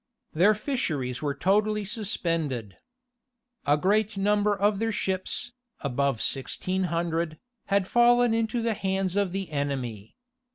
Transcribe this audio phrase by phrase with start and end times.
[0.33, 2.75] Their fisheries were totally suspended.
[3.67, 9.31] A great number of their ships, above sixteen hundred, had fallen into the hands of
[9.31, 10.15] the enemy.